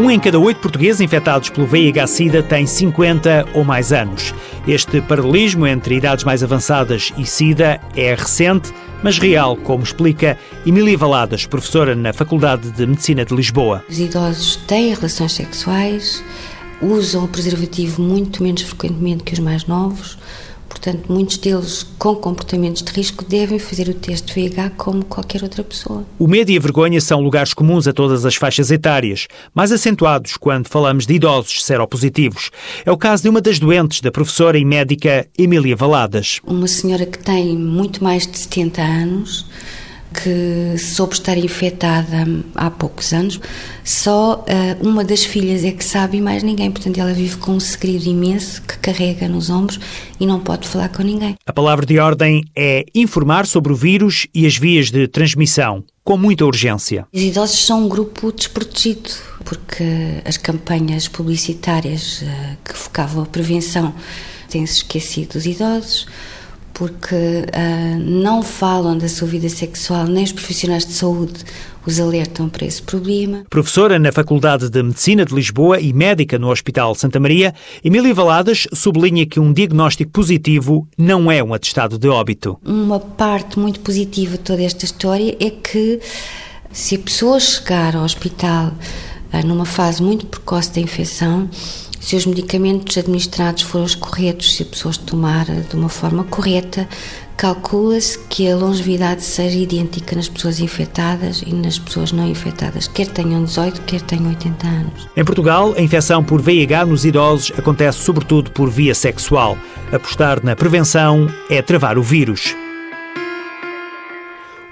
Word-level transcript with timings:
Um 0.00 0.10
em 0.10 0.18
cada 0.18 0.38
oito 0.38 0.58
portugueses 0.58 1.02
infectados 1.02 1.50
pelo 1.50 1.66
VIH-Sida 1.66 2.42
tem 2.42 2.66
50 2.66 3.48
ou 3.54 3.62
mais 3.62 3.92
anos. 3.92 4.34
Este 4.66 5.02
paralelismo 5.02 5.66
entre 5.66 5.96
idades 5.96 6.24
mais 6.24 6.42
avançadas 6.42 7.12
e 7.18 7.26
Sida 7.26 7.78
é 7.94 8.14
recente, 8.14 8.72
mas 9.02 9.18
real, 9.18 9.54
como 9.54 9.84
explica 9.84 10.38
Emília 10.64 10.96
Valadas, 10.96 11.44
professora 11.44 11.94
na 11.94 12.10
Faculdade 12.12 12.70
de 12.70 12.86
Medicina 12.86 13.22
de 13.22 13.34
Lisboa. 13.34 13.84
Os 13.88 13.98
idosos 13.98 14.56
têm 14.56 14.94
relações 14.94 15.32
sexuais, 15.32 16.24
usam 16.80 17.24
o 17.24 17.28
preservativo 17.28 18.00
muito 18.00 18.42
menos 18.42 18.62
frequentemente 18.62 19.22
que 19.24 19.34
os 19.34 19.40
mais 19.40 19.66
novos, 19.66 20.16
Portanto, 20.82 21.12
muitos 21.12 21.36
deles 21.36 21.86
com 21.96 22.16
comportamentos 22.16 22.82
de 22.82 22.90
risco 22.90 23.24
devem 23.24 23.56
fazer 23.56 23.88
o 23.88 23.94
teste 23.94 24.34
VIH 24.34 24.70
como 24.70 25.04
qualquer 25.04 25.44
outra 25.44 25.62
pessoa. 25.62 26.04
O 26.18 26.26
medo 26.26 26.50
e 26.50 26.56
a 26.56 26.60
vergonha 26.60 27.00
são 27.00 27.20
lugares 27.20 27.54
comuns 27.54 27.86
a 27.86 27.92
todas 27.92 28.26
as 28.26 28.34
faixas 28.34 28.68
etárias, 28.68 29.28
mais 29.54 29.70
acentuados 29.70 30.36
quando 30.36 30.66
falamos 30.66 31.06
de 31.06 31.14
idosos 31.14 31.64
seropositivos. 31.64 32.50
É 32.84 32.90
o 32.90 32.96
caso 32.96 33.22
de 33.22 33.28
uma 33.28 33.40
das 33.40 33.60
doentes, 33.60 34.00
da 34.00 34.10
professora 34.10 34.58
e 34.58 34.64
médica 34.64 35.28
Emília 35.38 35.76
Valadas. 35.76 36.40
Uma 36.44 36.66
senhora 36.66 37.06
que 37.06 37.18
tem 37.18 37.56
muito 37.56 38.02
mais 38.02 38.26
de 38.26 38.36
70 38.36 38.82
anos, 38.82 39.46
que 40.12 40.78
soube 40.78 41.14
estar 41.14 41.36
infectada 41.36 42.26
há 42.54 42.70
poucos 42.70 43.12
anos. 43.12 43.40
Só 43.84 44.44
uh, 44.44 44.86
uma 44.86 45.04
das 45.04 45.24
filhas 45.24 45.64
é 45.64 45.72
que 45.72 45.84
sabe 45.84 46.18
e 46.18 46.20
mais 46.20 46.42
ninguém. 46.42 46.70
Portanto, 46.70 46.98
ela 46.98 47.12
vive 47.12 47.36
com 47.36 47.52
um 47.52 47.60
segredo 47.60 48.04
imenso 48.06 48.62
que 48.62 48.78
carrega 48.78 49.28
nos 49.28 49.50
ombros 49.50 49.80
e 50.20 50.26
não 50.26 50.38
pode 50.38 50.68
falar 50.68 50.88
com 50.90 51.02
ninguém. 51.02 51.36
A 51.46 51.52
palavra 51.52 51.84
de 51.84 51.98
ordem 51.98 52.44
é 52.56 52.84
informar 52.94 53.46
sobre 53.46 53.72
o 53.72 53.76
vírus 53.76 54.26
e 54.34 54.46
as 54.46 54.56
vias 54.56 54.90
de 54.90 55.08
transmissão. 55.08 55.84
Com 56.04 56.16
muita 56.16 56.44
urgência. 56.44 57.06
Os 57.12 57.20
idosos 57.20 57.64
são 57.64 57.84
um 57.84 57.88
grupo 57.88 58.32
desprotegido, 58.32 59.10
porque 59.44 59.84
as 60.24 60.36
campanhas 60.36 61.06
publicitárias 61.06 62.22
uh, 62.22 62.56
que 62.64 62.76
focavam 62.76 63.22
a 63.22 63.26
prevenção 63.26 63.94
têm-se 64.48 64.78
esquecido 64.78 65.34
dos 65.34 65.46
idosos 65.46 66.06
porque 66.82 67.14
uh, 67.14 68.00
não 68.00 68.42
falam 68.42 68.98
da 68.98 69.08
sua 69.08 69.28
vida 69.28 69.48
sexual, 69.48 70.04
nem 70.06 70.24
os 70.24 70.32
profissionais 70.32 70.84
de 70.84 70.92
saúde 70.92 71.44
os 71.86 72.00
alertam 72.00 72.48
para 72.48 72.66
esse 72.66 72.82
problema. 72.82 73.44
Professora 73.48 74.00
na 74.00 74.10
Faculdade 74.10 74.68
de 74.68 74.82
Medicina 74.82 75.24
de 75.24 75.32
Lisboa 75.32 75.78
e 75.78 75.92
médica 75.92 76.40
no 76.40 76.50
Hospital 76.50 76.92
Santa 76.96 77.20
Maria, 77.20 77.54
Emília 77.84 78.12
Valadas 78.12 78.66
sublinha 78.72 79.24
que 79.24 79.38
um 79.38 79.52
diagnóstico 79.52 80.10
positivo 80.10 80.88
não 80.98 81.30
é 81.30 81.40
um 81.40 81.54
atestado 81.54 81.96
de 81.96 82.08
óbito. 82.08 82.58
Uma 82.64 82.98
parte 82.98 83.60
muito 83.60 83.78
positiva 83.78 84.32
de 84.32 84.42
toda 84.42 84.64
esta 84.64 84.84
história 84.84 85.36
é 85.38 85.50
que 85.50 86.00
se 86.72 86.96
a 86.96 86.98
pessoa 86.98 87.38
chegar 87.38 87.94
ao 87.94 88.02
hospital 88.02 88.72
uh, 89.32 89.46
numa 89.46 89.66
fase 89.66 90.02
muito 90.02 90.26
precoce 90.26 90.74
da 90.74 90.80
infecção, 90.80 91.48
se 92.02 92.16
os 92.16 92.26
medicamentos 92.26 92.98
administrados 92.98 93.62
forem 93.62 93.86
os 93.86 93.94
corretos, 93.94 94.56
se 94.56 94.64
a 94.64 94.66
pessoa 94.66 94.90
os 94.90 94.98
tomar 94.98 95.44
de 95.44 95.76
uma 95.76 95.88
forma 95.88 96.24
correta, 96.24 96.86
calcula-se 97.36 98.18
que 98.28 98.50
a 98.50 98.56
longevidade 98.56 99.22
seja 99.22 99.56
idêntica 99.56 100.16
nas 100.16 100.28
pessoas 100.28 100.58
infectadas 100.58 101.42
e 101.46 101.54
nas 101.54 101.78
pessoas 101.78 102.10
não 102.10 102.26
infectadas, 102.26 102.88
quer 102.88 103.06
tenham 103.06 103.44
18, 103.44 103.82
quer 103.82 104.00
tenham 104.02 104.28
80 104.28 104.66
anos. 104.66 105.08
Em 105.16 105.24
Portugal, 105.24 105.74
a 105.76 105.80
infecção 105.80 106.24
por 106.24 106.42
VIH 106.42 106.84
nos 106.84 107.04
idosos 107.04 107.52
acontece 107.56 107.98
sobretudo 108.00 108.50
por 108.50 108.68
via 108.68 108.94
sexual. 108.94 109.56
Apostar 109.92 110.44
na 110.44 110.56
prevenção 110.56 111.32
é 111.48 111.62
travar 111.62 111.96
o 111.96 112.02
vírus. 112.02 112.54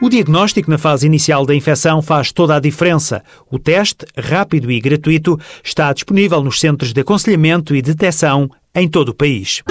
O 0.03 0.09
diagnóstico 0.09 0.70
na 0.70 0.79
fase 0.79 1.06
inicial 1.06 1.45
da 1.45 1.55
infecção 1.55 2.01
faz 2.01 2.33
toda 2.33 2.56
a 2.56 2.61
diferença. 2.61 3.23
O 3.51 3.59
teste, 3.59 4.06
rápido 4.17 4.70
e 4.73 4.81
gratuito, 4.81 5.39
está 5.62 5.93
disponível 5.93 6.43
nos 6.43 6.59
centros 6.59 6.95
de 6.95 7.03
aconselhamento 7.03 7.77
e 7.77 7.83
detecção 7.83 8.51
em 8.75 8.89
todo 8.89 9.11
o 9.11 9.15
país. 9.15 9.62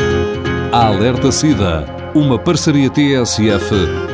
A 0.71 0.85
Alerta 0.85 1.31
SIDA, 1.31 1.83
uma 2.13 2.37
parceria 2.37 2.91
TSF, 2.91 3.73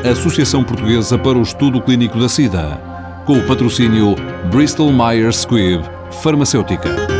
Associação 0.10 0.64
Portuguesa 0.64 1.18
para 1.18 1.38
o 1.38 1.42
Estudo 1.42 1.82
Clínico 1.82 2.18
da 2.18 2.30
SIDA, 2.30 2.80
com 3.26 3.38
o 3.38 3.46
patrocínio 3.46 4.16
Bristol 4.50 4.94
Myers 4.94 5.42
Squibb, 5.42 5.84
Farmacêutica. 6.24 7.15